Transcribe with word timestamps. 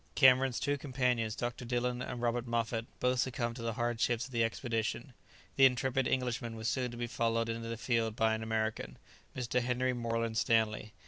Cameron's 0.15 0.59
two 0.59 0.79
companions, 0.79 1.35
Dr. 1.35 1.63
Dillon 1.63 2.01
and 2.01 2.19
Robert 2.23 2.47
Moffat, 2.47 2.87
both 2.99 3.19
succumbed 3.19 3.55
to 3.57 3.61
the 3.61 3.73
hardships 3.77 4.25
of 4.25 4.31
the 4.31 4.43
expedition. 4.43 5.13
The 5.57 5.65
intrepid 5.67 6.07
Englishman 6.07 6.55
was 6.55 6.67
soon 6.67 6.89
to 6.89 6.97
be 6.97 7.05
followed 7.05 7.49
into 7.49 7.69
the 7.69 7.77
field 7.77 8.15
by 8.15 8.33
an 8.33 8.41
American, 8.41 8.97
Mr. 9.37 9.61
Henry 9.61 9.93
Moreland 9.93 10.37
Stanley. 10.39 10.93